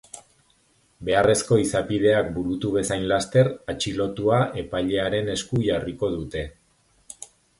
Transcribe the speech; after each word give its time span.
Beharrezko 1.09 1.57
izapideak 1.63 2.31
burutu 2.37 2.71
bezain 2.77 3.05
laster, 3.11 3.51
atxilotua 3.75 4.41
epailearen 4.61 5.31
esku 5.37 5.63
jarriko 5.69 6.13
dute. 6.17 6.45